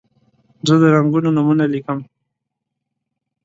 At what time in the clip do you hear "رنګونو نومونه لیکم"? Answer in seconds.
0.95-1.99